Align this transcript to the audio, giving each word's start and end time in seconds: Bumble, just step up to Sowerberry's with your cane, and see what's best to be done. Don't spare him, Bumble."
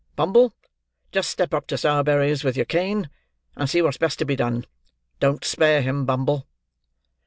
Bumble, 0.15 0.51
just 1.11 1.29
step 1.29 1.53
up 1.53 1.67
to 1.67 1.75
Sowerberry's 1.77 2.43
with 2.43 2.55
your 2.57 2.65
cane, 2.65 3.11
and 3.55 3.69
see 3.69 3.83
what's 3.83 3.97
best 3.97 4.17
to 4.17 4.25
be 4.25 4.35
done. 4.35 4.65
Don't 5.19 5.45
spare 5.45 5.83
him, 5.83 6.05
Bumble." 6.05 6.47